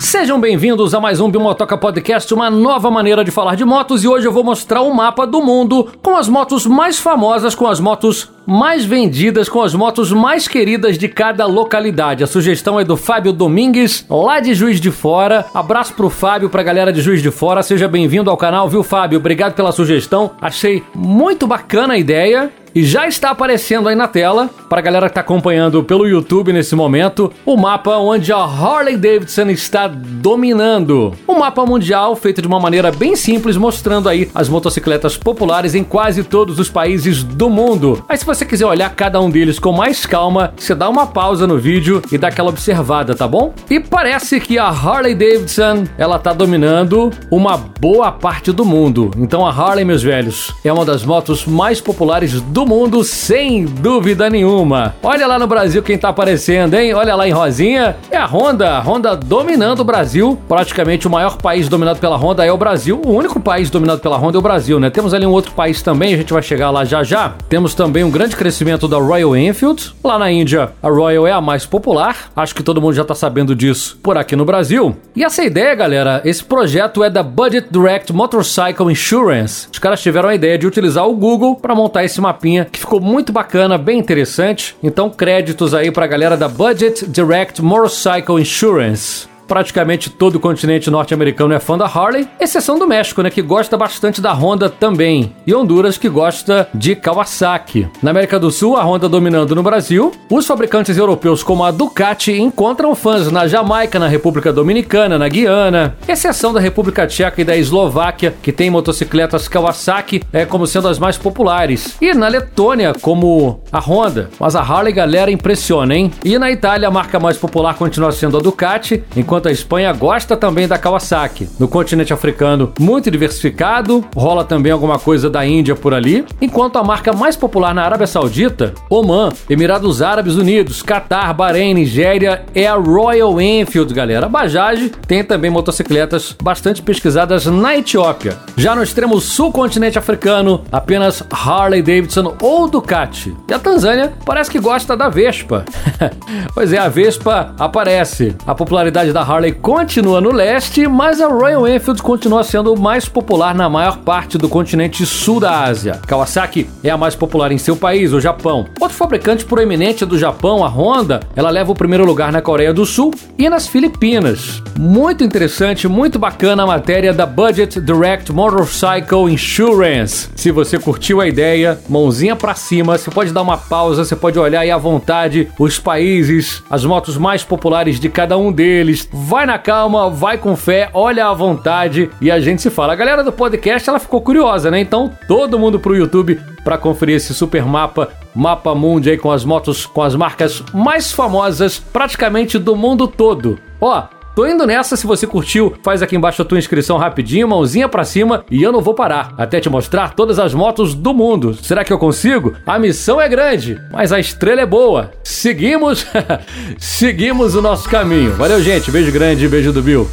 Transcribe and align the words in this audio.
Sejam 0.00 0.40
bem-vindos 0.40 0.94
a 0.94 1.00
mais 1.00 1.20
um 1.20 1.28
Bimotoca 1.28 1.76
Podcast, 1.76 2.32
uma 2.32 2.48
nova 2.48 2.88
maneira 2.88 3.24
de 3.24 3.32
falar 3.32 3.56
de 3.56 3.64
motos 3.64 4.04
e 4.04 4.08
hoje 4.08 4.26
eu 4.26 4.32
vou 4.32 4.44
mostrar 4.44 4.82
um 4.82 4.94
mapa 4.94 5.26
do 5.26 5.42
mundo 5.42 5.88
com 6.00 6.16
as 6.16 6.28
motos 6.28 6.66
mais 6.66 6.98
famosas, 7.00 7.52
com 7.54 7.66
as 7.66 7.80
motos 7.80 8.30
mais 8.46 8.84
vendidas, 8.84 9.48
com 9.48 9.60
as 9.60 9.74
motos 9.74 10.12
mais 10.12 10.46
queridas 10.46 10.96
de 10.96 11.08
cada 11.08 11.46
localidade. 11.46 12.22
A 12.22 12.28
sugestão 12.28 12.78
é 12.78 12.84
do 12.84 12.96
Fábio 12.96 13.32
Domingues, 13.32 14.06
lá 14.08 14.38
de 14.38 14.54
Juiz 14.54 14.80
de 14.80 14.92
Fora. 14.92 15.44
Abraço 15.52 15.92
pro 15.94 16.08
Fábio, 16.08 16.48
pra 16.48 16.62
galera 16.62 16.92
de 16.92 17.02
Juiz 17.02 17.20
de 17.20 17.32
Fora. 17.32 17.62
Seja 17.62 17.88
bem-vindo 17.88 18.30
ao 18.30 18.36
canal, 18.36 18.68
viu, 18.68 18.84
Fábio? 18.84 19.18
Obrigado 19.18 19.54
pela 19.54 19.72
sugestão. 19.72 20.30
Achei 20.40 20.82
muito 20.94 21.46
bacana 21.46 21.94
a 21.94 21.98
ideia 21.98 22.50
e 22.78 22.84
já 22.84 23.08
está 23.08 23.30
aparecendo 23.30 23.88
aí 23.88 23.96
na 23.96 24.06
tela, 24.06 24.48
para 24.68 24.78
a 24.78 24.82
galera 24.82 25.06
que 25.06 25.10
está 25.10 25.20
acompanhando 25.20 25.82
pelo 25.82 26.06
YouTube 26.06 26.52
nesse 26.52 26.76
momento, 26.76 27.32
o 27.44 27.56
mapa 27.56 27.96
onde 27.96 28.32
a 28.32 28.38
Harley 28.38 28.96
Davidson 28.96 29.48
está 29.48 29.88
dominando. 29.88 31.12
Um 31.26 31.40
mapa 31.40 31.66
mundial 31.66 32.14
feito 32.14 32.40
de 32.40 32.46
uma 32.46 32.60
maneira 32.60 32.92
bem 32.92 33.16
simples, 33.16 33.56
mostrando 33.56 34.08
aí 34.08 34.30
as 34.32 34.48
motocicletas 34.48 35.16
populares 35.16 35.74
em 35.74 35.82
quase 35.82 36.22
todos 36.22 36.60
os 36.60 36.70
países 36.70 37.24
do 37.24 37.50
mundo. 37.50 38.04
Aí 38.08 38.16
se 38.16 38.24
você 38.24 38.44
quiser 38.44 38.66
olhar 38.66 38.94
cada 38.94 39.20
um 39.20 39.28
deles 39.28 39.58
com 39.58 39.72
mais 39.72 40.06
calma, 40.06 40.54
você 40.56 40.72
dá 40.72 40.88
uma 40.88 41.04
pausa 41.04 41.48
no 41.48 41.58
vídeo 41.58 42.00
e 42.12 42.16
dá 42.16 42.28
aquela 42.28 42.50
observada, 42.50 43.12
tá 43.12 43.26
bom? 43.26 43.54
E 43.68 43.80
parece 43.80 44.38
que 44.38 44.56
a 44.56 44.68
Harley 44.68 45.16
Davidson, 45.16 45.82
ela 45.98 46.16
tá 46.16 46.32
dominando 46.32 47.10
uma 47.28 47.56
boa 47.56 48.12
parte 48.12 48.52
do 48.52 48.64
mundo. 48.64 49.10
Então 49.16 49.44
a 49.44 49.50
Harley, 49.50 49.84
meus 49.84 50.04
velhos, 50.04 50.54
é 50.64 50.72
uma 50.72 50.84
das 50.84 51.04
motos 51.04 51.44
mais 51.44 51.80
populares 51.80 52.40
do 52.40 52.67
mundo, 52.68 53.02
sem 53.02 53.64
dúvida 53.64 54.28
nenhuma. 54.28 54.94
Olha 55.02 55.26
lá 55.26 55.38
no 55.38 55.46
Brasil 55.46 55.82
quem 55.82 55.96
tá 55.96 56.10
aparecendo, 56.10 56.74
hein? 56.74 56.92
Olha 56.92 57.14
lá 57.14 57.26
em 57.26 57.32
Rosinha. 57.32 57.96
É 58.10 58.16
a 58.18 58.26
Honda. 58.26 58.76
A 58.76 58.80
Honda 58.80 59.16
dominando 59.16 59.80
o 59.80 59.84
Brasil. 59.84 60.38
Praticamente 60.46 61.06
o 61.06 61.10
maior 61.10 61.38
país 61.38 61.66
dominado 61.66 61.98
pela 61.98 62.16
Honda 62.16 62.44
é 62.44 62.52
o 62.52 62.58
Brasil. 62.58 63.00
O 63.06 63.12
único 63.12 63.40
país 63.40 63.70
dominado 63.70 64.00
pela 64.00 64.18
Honda 64.18 64.36
é 64.36 64.40
o 64.40 64.42
Brasil, 64.42 64.78
né? 64.78 64.90
Temos 64.90 65.14
ali 65.14 65.24
um 65.24 65.30
outro 65.30 65.52
país 65.52 65.80
também, 65.80 66.12
a 66.12 66.16
gente 66.18 66.32
vai 66.32 66.42
chegar 66.42 66.70
lá 66.70 66.84
já 66.84 67.02
já. 67.02 67.34
Temos 67.48 67.72
também 67.74 68.04
um 68.04 68.10
grande 68.10 68.36
crescimento 68.36 68.86
da 68.86 68.98
Royal 68.98 69.34
Enfield. 69.34 69.94
Lá 70.04 70.18
na 70.18 70.30
Índia, 70.30 70.70
a 70.82 70.88
Royal 70.90 71.26
é 71.26 71.32
a 71.32 71.40
mais 71.40 71.64
popular. 71.64 72.30
Acho 72.36 72.54
que 72.54 72.62
todo 72.62 72.82
mundo 72.82 72.92
já 72.92 73.04
tá 73.04 73.14
sabendo 73.14 73.56
disso 73.56 73.98
por 74.02 74.18
aqui 74.18 74.36
no 74.36 74.44
Brasil. 74.44 74.94
E 75.16 75.24
essa 75.24 75.42
ideia, 75.42 75.74
galera, 75.74 76.20
esse 76.22 76.44
projeto 76.44 77.02
é 77.02 77.08
da 77.08 77.22
Budget 77.22 77.68
Direct 77.70 78.12
Motorcycle 78.12 78.92
Insurance. 78.92 79.68
Os 79.72 79.78
caras 79.78 80.02
tiveram 80.02 80.28
a 80.28 80.34
ideia 80.34 80.58
de 80.58 80.66
utilizar 80.66 81.08
o 81.08 81.16
Google 81.16 81.56
para 81.56 81.74
montar 81.74 82.04
esse 82.04 82.20
mapinha 82.20 82.47
que 82.70 82.78
ficou 82.78 83.00
muito 83.00 83.32
bacana, 83.32 83.76
bem 83.76 83.98
interessante. 83.98 84.74
Então, 84.82 85.10
créditos 85.10 85.74
aí 85.74 85.90
pra 85.90 86.06
galera 86.06 86.36
da 86.36 86.48
Budget 86.48 87.06
Direct 87.06 87.60
Motorcycle 87.62 88.40
Insurance 88.40 89.27
praticamente 89.48 90.10
todo 90.10 90.36
o 90.36 90.40
continente 90.40 90.90
norte-americano 90.90 91.54
é 91.54 91.58
fã 91.58 91.76
da 91.76 91.86
Harley, 91.86 92.28
exceção 92.38 92.78
do 92.78 92.86
México, 92.86 93.22
né, 93.22 93.30
que 93.30 93.42
gosta 93.42 93.76
bastante 93.76 94.20
da 94.20 94.32
Honda 94.32 94.68
também, 94.68 95.34
e 95.46 95.54
Honduras 95.54 95.96
que 95.96 96.08
gosta 96.08 96.68
de 96.74 96.94
Kawasaki. 96.94 97.88
Na 98.02 98.10
América 98.10 98.38
do 98.38 98.50
Sul, 98.50 98.76
a 98.76 98.84
Honda 98.84 99.08
dominando 99.08 99.54
no 99.54 99.62
Brasil, 99.62 100.12
os 100.30 100.46
fabricantes 100.46 100.96
europeus 100.98 101.42
como 101.42 101.64
a 101.64 101.70
Ducati 101.70 102.32
encontram 102.32 102.94
fãs 102.94 103.32
na 103.32 103.48
Jamaica, 103.48 103.98
na 103.98 104.06
República 104.06 104.52
Dominicana, 104.52 105.18
na 105.18 105.28
Guiana, 105.28 105.96
exceção 106.06 106.52
da 106.52 106.60
República 106.60 107.06
Tcheca 107.06 107.40
e 107.40 107.44
da 107.44 107.56
Eslováquia, 107.56 108.34
que 108.42 108.52
tem 108.52 108.68
motocicletas 108.68 109.48
Kawasaki 109.48 110.22
é, 110.32 110.44
como 110.44 110.66
sendo 110.66 110.88
as 110.88 110.98
mais 110.98 111.16
populares, 111.16 111.96
e 112.02 112.12
na 112.12 112.28
Letônia 112.28 112.92
como 113.00 113.62
a 113.72 113.80
Honda, 113.80 114.28
mas 114.38 114.54
a 114.54 114.60
Harley 114.60 114.92
galera 114.92 115.30
impressiona, 115.30 115.94
hein? 115.94 116.12
E 116.22 116.38
na 116.38 116.50
Itália 116.50 116.88
a 116.88 116.90
marca 116.90 117.18
mais 117.18 117.38
popular 117.38 117.74
continua 117.74 118.12
sendo 118.12 118.36
a 118.36 118.40
Ducati, 118.40 119.02
enquanto 119.16 119.37
enquanto 119.38 119.48
a 119.48 119.52
Espanha 119.52 119.92
gosta 119.92 120.36
também 120.36 120.66
da 120.66 120.76
Kawasaki. 120.76 121.48
No 121.60 121.68
continente 121.68 122.12
africano, 122.12 122.72
muito 122.78 123.08
diversificado, 123.08 124.04
rola 124.16 124.44
também 124.44 124.72
alguma 124.72 124.98
coisa 124.98 125.30
da 125.30 125.46
Índia 125.46 125.76
por 125.76 125.94
ali, 125.94 126.24
enquanto 126.40 126.76
a 126.76 126.82
marca 126.82 127.12
mais 127.12 127.36
popular 127.36 127.72
na 127.72 127.84
Arábia 127.84 128.06
Saudita, 128.08 128.74
Oman, 128.90 129.28
Emirados 129.48 130.02
Árabes 130.02 130.34
Unidos, 130.34 130.82
Catar, 130.82 131.32
Bahrein, 131.34 131.74
Nigéria, 131.74 132.44
é 132.52 132.66
a 132.66 132.74
Royal 132.74 133.40
Enfield, 133.40 133.94
galera. 133.94 134.26
A 134.26 134.28
Bajaj 134.28 134.90
tem 135.06 135.22
também 135.22 135.50
motocicletas 135.50 136.34
bastante 136.42 136.82
pesquisadas 136.82 137.46
na 137.46 137.76
Etiópia. 137.76 138.36
Já 138.56 138.74
no 138.74 138.82
extremo 138.82 139.20
sul 139.20 139.52
continente 139.52 139.98
africano, 139.98 140.64
apenas 140.72 141.22
Harley 141.30 141.80
Davidson 141.82 142.34
ou 142.42 142.68
Ducati. 142.68 143.36
E 143.48 143.54
a 143.54 143.58
Tanzânia 143.58 144.12
parece 144.24 144.50
que 144.50 144.58
gosta 144.58 144.96
da 144.96 145.08
Vespa. 145.08 145.64
pois 146.52 146.72
é, 146.72 146.78
a 146.78 146.88
Vespa 146.88 147.54
aparece. 147.56 148.34
A 148.44 148.54
popularidade 148.54 149.12
da 149.12 149.27
Harley 149.28 149.52
continua 149.52 150.22
no 150.22 150.32
leste, 150.32 150.88
mas 150.88 151.20
a 151.20 151.28
Royal 151.28 151.68
Enfield 151.68 152.02
continua 152.02 152.42
sendo 152.42 152.74
mais 152.74 153.06
popular 153.06 153.54
na 153.54 153.68
maior 153.68 153.98
parte 153.98 154.38
do 154.38 154.48
continente 154.48 155.04
sul 155.04 155.38
da 155.38 155.64
Ásia. 155.64 156.00
Kawasaki 156.06 156.66
é 156.82 156.88
a 156.88 156.96
mais 156.96 157.14
popular 157.14 157.52
em 157.52 157.58
seu 157.58 157.76
país, 157.76 158.14
o 158.14 158.22
Japão. 158.22 158.64
Outro 158.80 158.96
fabricante 158.96 159.44
proeminente 159.44 160.06
do 160.06 160.18
Japão, 160.18 160.64
a 160.64 160.68
Honda, 160.68 161.20
ela 161.36 161.50
leva 161.50 161.70
o 161.70 161.74
primeiro 161.74 162.06
lugar 162.06 162.32
na 162.32 162.40
Coreia 162.40 162.72
do 162.72 162.86
Sul 162.86 163.12
e 163.36 163.50
nas 163.50 163.66
Filipinas. 163.68 164.62
Muito 164.78 165.22
interessante, 165.22 165.86
muito 165.86 166.18
bacana 166.18 166.62
a 166.62 166.66
matéria 166.66 167.12
da 167.12 167.26
Budget 167.26 167.82
Direct 167.82 168.32
Motorcycle 168.32 169.30
Insurance. 169.30 170.30
Se 170.36 170.50
você 170.50 170.78
curtiu 170.78 171.20
a 171.20 171.28
ideia, 171.28 171.78
mãozinha 171.86 172.34
para 172.34 172.54
cima, 172.54 172.96
você 172.96 173.10
pode 173.10 173.30
dar 173.32 173.42
uma 173.42 173.58
pausa, 173.58 174.06
você 174.06 174.16
pode 174.16 174.38
olhar 174.38 174.60
aí 174.60 174.70
à 174.70 174.78
vontade 174.78 175.48
os 175.58 175.78
países, 175.78 176.62
as 176.70 176.82
motos 176.82 177.18
mais 177.18 177.44
populares 177.44 178.00
de 178.00 178.08
cada 178.08 178.38
um 178.38 178.50
deles 178.50 179.06
vai 179.26 179.46
na 179.46 179.58
calma, 179.58 180.08
vai 180.08 180.38
com 180.38 180.54
fé, 180.54 180.90
olha 180.92 181.26
à 181.26 181.34
vontade 181.34 182.10
e 182.20 182.30
a 182.30 182.38
gente 182.38 182.62
se 182.62 182.70
fala. 182.70 182.92
A 182.92 182.96
galera 182.96 183.24
do 183.24 183.32
podcast 183.32 183.88
ela 183.88 183.98
ficou 183.98 184.20
curiosa, 184.20 184.70
né? 184.70 184.80
Então 184.80 185.10
todo 185.26 185.58
mundo 185.58 185.80
pro 185.80 185.96
YouTube 185.96 186.40
para 186.62 186.78
conferir 186.78 187.16
esse 187.16 187.34
super 187.34 187.64
mapa, 187.64 188.10
mapa 188.34 188.74
mundi 188.74 189.10
aí 189.10 189.18
com 189.18 189.32
as 189.32 189.44
motos, 189.44 189.86
com 189.86 190.02
as 190.02 190.14
marcas 190.14 190.62
mais 190.72 191.10
famosas 191.12 191.78
praticamente 191.78 192.58
do 192.58 192.76
mundo 192.76 193.08
todo. 193.08 193.58
Ó, 193.80 194.04
Tô 194.38 194.46
indo 194.46 194.64
nessa, 194.64 194.96
se 194.96 195.04
você 195.04 195.26
curtiu, 195.26 195.74
faz 195.82 196.00
aqui 196.00 196.14
embaixo 196.14 196.40
a 196.40 196.44
tua 196.44 196.60
inscrição 196.60 196.96
rapidinho, 196.96 197.48
mãozinha 197.48 197.88
para 197.88 198.04
cima 198.04 198.44
e 198.48 198.62
eu 198.62 198.70
não 198.70 198.80
vou 198.80 198.94
parar 198.94 199.34
até 199.36 199.58
te 199.58 199.68
mostrar 199.68 200.14
todas 200.14 200.38
as 200.38 200.54
motos 200.54 200.94
do 200.94 201.12
mundo. 201.12 201.58
Será 201.60 201.82
que 201.82 201.92
eu 201.92 201.98
consigo? 201.98 202.54
A 202.64 202.78
missão 202.78 203.20
é 203.20 203.28
grande, 203.28 203.82
mas 203.90 204.12
a 204.12 204.20
estrela 204.20 204.60
é 204.60 204.66
boa. 204.66 205.10
Seguimos, 205.24 206.06
seguimos 206.78 207.56
o 207.56 207.60
nosso 207.60 207.88
caminho. 207.88 208.30
Valeu, 208.34 208.62
gente. 208.62 208.92
Beijo 208.92 209.10
grande, 209.10 209.48
beijo 209.48 209.72
do 209.72 209.82
Bill. 209.82 210.08